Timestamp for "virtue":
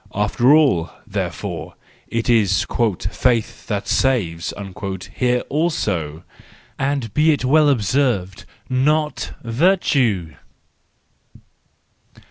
9.43-10.33